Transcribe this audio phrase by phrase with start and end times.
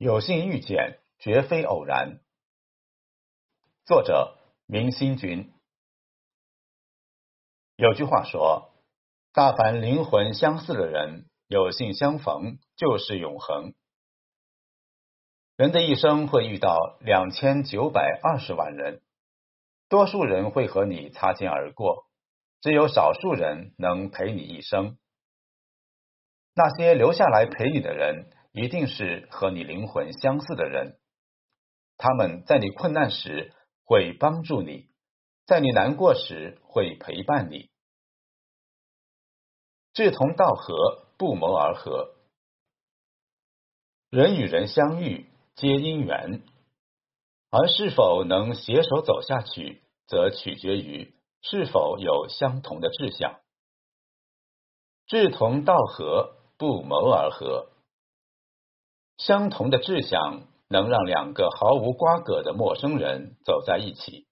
[0.00, 2.20] 有幸遇见，绝非偶然。
[3.84, 5.52] 作者：明心君。
[7.76, 8.72] 有句话说
[9.34, 13.74] ：“大凡灵魂相似的人，有幸相逢就是永恒。”
[15.56, 19.02] 人的一生会遇到两千九百二十万人，
[19.90, 22.06] 多数人会和你擦肩而过，
[22.62, 24.96] 只有少数人能陪你一生。
[26.54, 28.30] 那些留下来陪你的人。
[28.52, 30.98] 一定是和你灵魂相似的人，
[31.96, 33.54] 他们在你困难时
[33.84, 34.88] 会帮助你，
[35.46, 37.70] 在你难过时会陪伴你。
[39.92, 42.14] 志同道合，不谋而合。
[44.08, 46.42] 人与人相遇皆因缘，
[47.50, 53.40] 而是否能携手走下去，则取决于是否有相同的志向。
[55.06, 57.68] 志同道合，不谋而合。
[59.20, 64.26] 相同的志向能让两个毫无瓜葛的陌生人走在一起，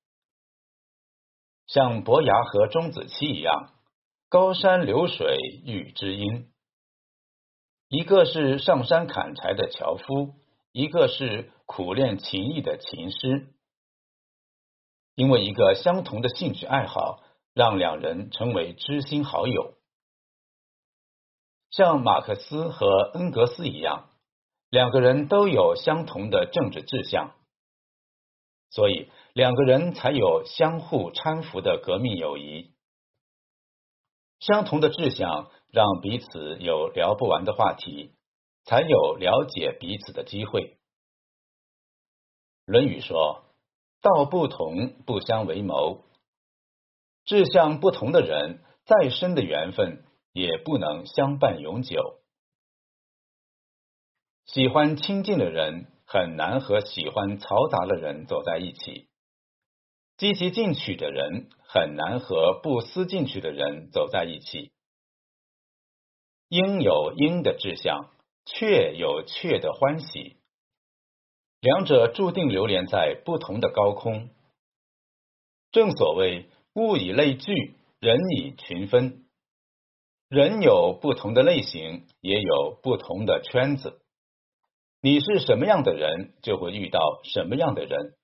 [1.67, 3.75] 像伯牙和钟子期一样，
[4.31, 5.37] 高山流水
[5.67, 6.51] 遇知音。
[7.89, 10.35] 一个是上山砍柴的樵夫，
[10.73, 13.53] 一个是苦练琴艺的琴师。
[15.15, 17.21] 因为一个相同的兴趣爱好，
[17.53, 19.75] 让两人成为知心好友，
[21.71, 24.09] 像马克思和恩格斯一样。
[24.71, 27.35] 两个人都有相同的政治志向，
[28.71, 32.73] 所以两个人才有相互搀扶的革命友谊。
[34.41, 38.13] 相同的志向让彼此有聊不完的话题，
[38.65, 40.63] 才有了解彼此的机会。
[42.67, 43.45] 《论语》说
[44.03, 46.05] ：“道不同，不相为谋。”
[47.25, 52.21] 志向不同的人，再深的缘分也不能相伴永久。
[54.49, 59.07] 喜欢清静的人很难和喜欢嘈杂的人走在一起，
[60.17, 64.73] 积极进取的人很难和不思进取的人走在一起。
[66.49, 68.09] 鹰有鹰的志向，
[68.47, 70.39] 雀有雀的欢喜，
[71.61, 74.31] 两者注定流连在不同的高空。
[75.73, 79.27] 正所谓物以类聚，人以群分，
[80.31, 84.01] 人有不同的类型，也有不同的圈子。
[85.01, 88.15] 你是什么样的人，就会遇到什么样的人。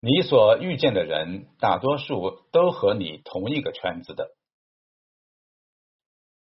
[0.00, 4.30] 你所遇见的人，大多数都和你同一个圈子的。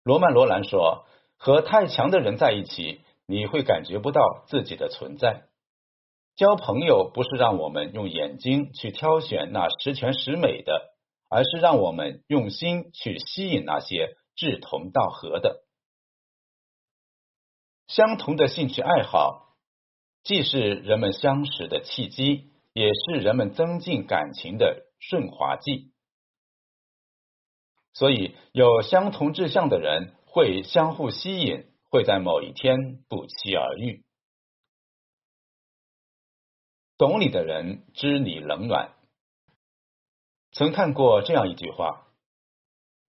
[0.05, 5.49] 罗曼·罗兰说：“和太强的人在一起，你会感觉不到自己的存在。
[6.37, 10.95] 交朋友不是让我们用眼睛去挑选那十全十美的，
[11.29, 15.65] 而是让我们用心去吸引那些志同道合的。”
[17.89, 19.57] 相同的兴趣爱好，
[20.23, 25.93] 既是人们相识的契机，也是人们增进感情的顺滑剂。
[27.95, 34.05] 所以，有相同志向的人会相互吸引，会在某一天不期而遇。
[36.99, 38.93] 懂你的人知你冷暖。
[40.53, 42.07] 曾看过这样一句话：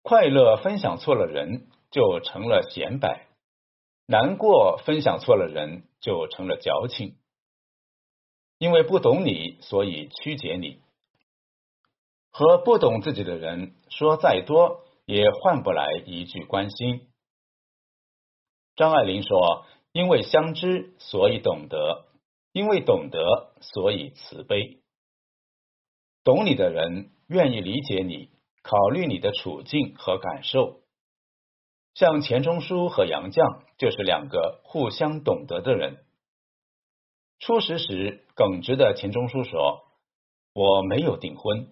[0.02, 3.28] 快乐分享错了人，就成了显摆。
[4.06, 7.16] 难过分享错了人，就成了矫情。
[8.58, 10.82] 因为不懂你，所以曲解你。
[12.32, 17.08] 和不懂自己的人说再多，也换不来一句关心。
[18.76, 22.06] 张爱玲说：“因为相知，所以懂得；
[22.52, 24.82] 因为懂得，所以慈悲。
[26.24, 28.30] 懂你的人，愿意理解你，
[28.64, 30.82] 考虑你的处境和感受。”
[31.94, 36.04] 像钱钟书和杨绛就是两个互相懂得的人。
[37.40, 39.84] 初识时，耿直的钱钟书说
[40.54, 41.68] ：“我没有订婚。”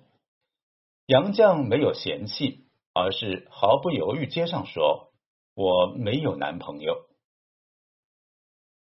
[1.08, 5.12] 杨绛没有嫌弃，而是毫不犹豫接上说
[5.56, 7.08] ：“我没有男朋友。”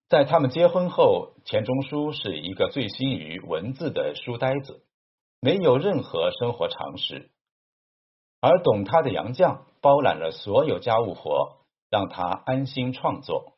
[0.08, 4.82] 在他们结婚后，钱钟书是一个醉心于文字的书呆子，
[5.40, 7.30] 没有任何生活常识。
[8.40, 11.56] 而懂他的杨绛包揽了所有家务活，
[11.90, 13.54] 让他安心创作。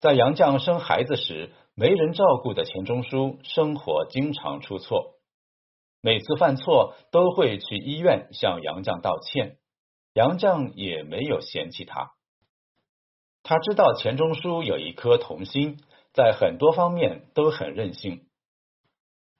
[0.00, 5.14] 在杨绛生孩子时没人照顾的钱钟书，生活经常出错，
[6.00, 9.58] 每次犯错都会去医院向杨绛道歉，
[10.14, 12.12] 杨绛也没有嫌弃他。
[13.42, 15.80] 他知道钱钟书有一颗童心，
[16.12, 18.26] 在很多方面都很任性，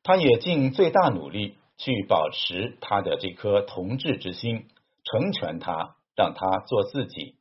[0.03, 1.57] 他也尽最大努力。
[1.85, 4.69] 去保持他的这颗同志之心，
[5.03, 7.35] 成全他，让他做自己。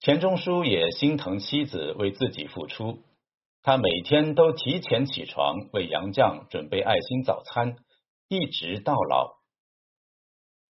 [0.00, 3.02] 钱钟书也心疼妻子为自己付出，
[3.62, 7.76] 他每天都提前起床为杨绛准备爱心早餐，
[8.28, 9.38] 一直到老。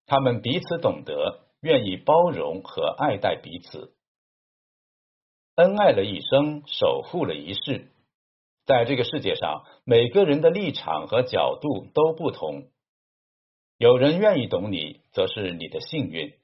[0.06, 3.96] 他们彼此懂得，愿意包容和爱戴彼此，
[5.56, 7.90] 恩爱了一生，守护了一世。
[8.66, 12.68] 在这个世界上，每个人的立场和角度都不同。
[13.78, 16.34] 有人愿意懂你，则是你的幸运。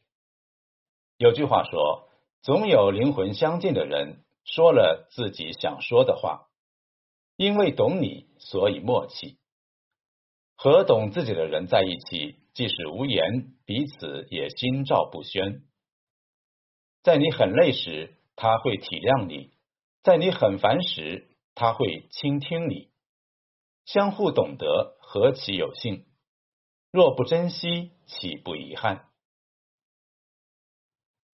[1.17, 2.09] 有句话说
[2.43, 6.47] ：“总有灵魂相近的人，说了自己想说的话。”
[7.37, 9.39] 因为懂你，所以默契。
[10.55, 15.63] 和懂自己的人在一起，即使无言，彼此也心照不宣。
[17.03, 19.51] 在你很累时，他会体谅你；
[20.05, 22.91] 在你很烦时，他会倾听你，
[23.85, 26.07] 相互懂得，何其有幸！
[26.91, 29.09] 若不珍惜，岂不遗憾？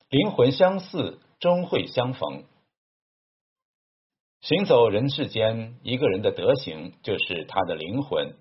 [0.09, 2.45] 灵魂相似，终会相逢。
[4.41, 8.37] 行走人世间，一个人的德行就是他的灵魂。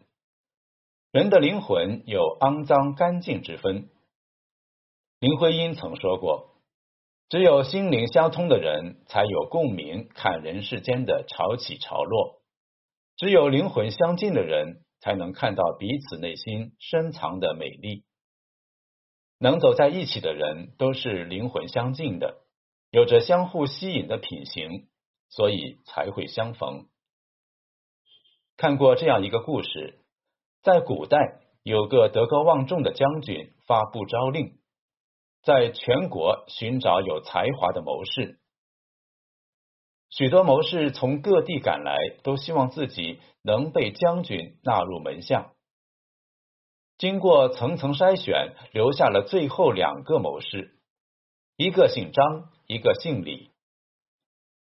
[1.11, 3.89] 人的灵魂有肮脏、干净之分。
[5.19, 6.56] 林徽因曾说过。
[7.29, 12.39] 只有心灵相通的人，才有共鸣看人世间的潮起潮落；
[13.17, 18.05] 只有灵魂相近的人，才能看到彼此内心深藏的美丽。
[19.39, 22.45] 能走在一起的人，都是灵魂相近的，
[22.91, 24.87] 有着相互吸引的品行，
[25.27, 26.87] 所以才会相逢。
[28.55, 29.99] 看过这样一个故事，
[30.63, 34.57] 在古代有个德高望重的将军发布诏令。
[35.47, 38.37] 在全国寻找有才华的谋士，
[40.09, 45.53] 许多谋士从各地赶来，都希望自己能被将军纳入门下。
[46.97, 50.81] 经过层层筛选，留下了最后两个谋士，
[51.55, 53.51] 一个姓张，一个姓李。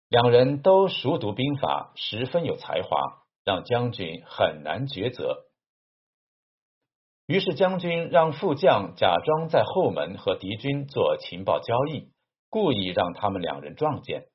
[0.09, 5.45] 两人都熟读兵法，十分有才华，让将军很难抉择。
[7.27, 12.11] 于是将军让副将假装在后门和敌军做情报交易，
[12.51, 14.27] 故意让他们两人撞见。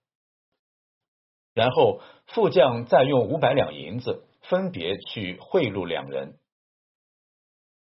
[1.54, 6.40] 然后副将再用五百两银子分别去贿赂两人。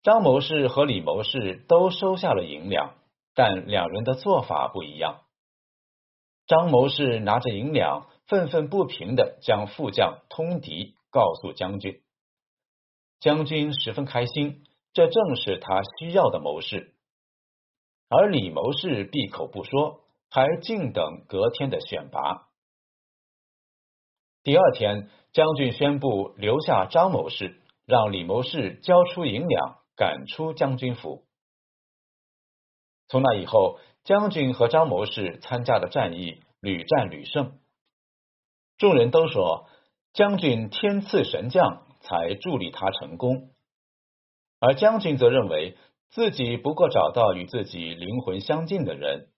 [0.03, 2.95] 张谋士和李谋士都收下了银两，
[3.35, 5.23] 但两人的做法不一样。
[6.47, 12.03] 张谋士拿着银两，愤愤不平的将副将通敌告诉将军，
[13.19, 14.65] 将军十分开心。
[14.94, 16.94] 这正是他需要的谋士，
[18.08, 22.46] 而李谋士闭口不说，还静等隔天的选拔。
[24.44, 31.25] 第二天，将军宣布留下张谋士，让李谋士交出银两，赶出将军府。
[33.08, 37.58] 从那以后，将军和张谋士参加的战役屡战屡胜，
[38.79, 39.69] 众人都说
[40.12, 43.54] 将军天赐神将，才助力他成功。
[44.67, 45.77] 而将军则认为
[46.09, 49.29] 自己不过找到与自己灵魂相近的人。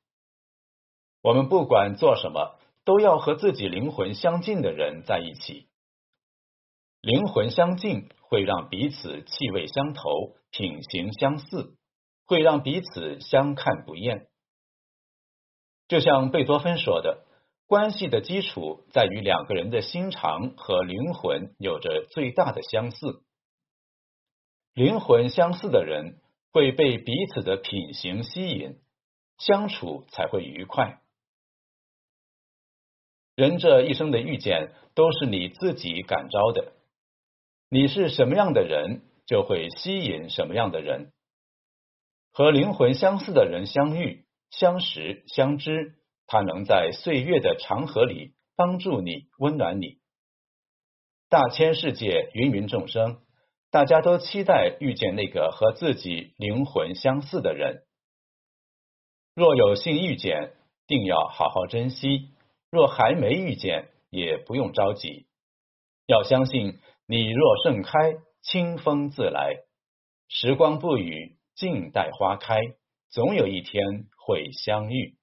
[1.21, 5.67] 我们不管做什么，都要和自己灵魂相近的人在一起。
[7.01, 11.75] 灵魂相近会让彼此气味相投，品行相似，
[12.25, 14.29] 会让彼此相看不厌。
[15.89, 17.25] 就像贝多芬说的
[17.67, 23.23] ：“关系的基础在于两个人的心肠和灵魂有着最大的相似。”
[24.77, 26.19] 灵魂相似的人
[26.53, 28.79] 会被彼此的品行吸引，
[29.39, 31.01] 相处才会愉快。
[33.35, 36.75] 人这一生的遇见都是你自己感召的，
[37.71, 41.11] 你是什么样的人，就会吸引什么样的人。
[42.31, 45.95] 和灵魂相似的人相遇、相识、相知，
[46.27, 50.01] 他能在岁月的长河里帮助你、温暖你。
[51.31, 53.23] 大千世界，芸芸众生。
[53.77, 57.83] 大家都期待遇见那个和自己灵魂相似的人。
[59.35, 60.55] 若有幸遇见，
[60.87, 62.31] 定要好好珍惜；
[62.71, 65.27] 若还没遇见，也不用着急。
[66.07, 69.67] 要相信，你若盛开，清风自来；
[70.27, 72.59] 时光不语，静待花开，
[73.11, 75.19] 总有一天会相遇。